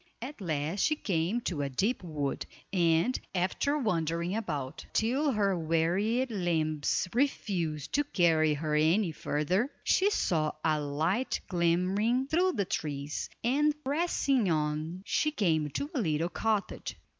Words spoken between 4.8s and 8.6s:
till her wearied limbs refused to carry